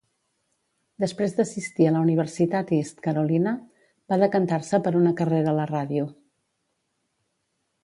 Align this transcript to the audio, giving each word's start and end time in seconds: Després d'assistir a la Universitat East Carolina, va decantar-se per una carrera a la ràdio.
Després 1.03 1.35
d'assistir 1.39 1.85
a 1.89 1.91
la 1.97 2.01
Universitat 2.05 2.71
East 2.79 3.03
Carolina, 3.09 3.53
va 4.13 4.19
decantar-se 4.25 4.81
per 4.89 4.95
una 5.03 5.15
carrera 5.23 5.55
a 5.55 5.57
la 5.61 5.71
ràdio. 5.75 6.11